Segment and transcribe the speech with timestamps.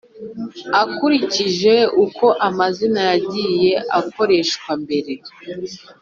[0.81, 5.13] Akurikije uko amazi yagiye akoreshwa mbere